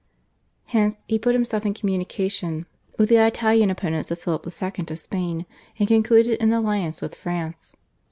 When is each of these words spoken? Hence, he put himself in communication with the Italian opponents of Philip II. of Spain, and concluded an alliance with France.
Hence, 0.65 1.05
he 1.07 1.19
put 1.19 1.35
himself 1.35 1.63
in 1.63 1.75
communication 1.75 2.65
with 2.97 3.09
the 3.09 3.23
Italian 3.23 3.69
opponents 3.69 4.09
of 4.09 4.17
Philip 4.17 4.47
II. 4.47 4.85
of 4.89 4.97
Spain, 4.97 5.45
and 5.77 5.87
concluded 5.87 6.41
an 6.41 6.51
alliance 6.53 7.03
with 7.03 7.13
France. 7.13 7.75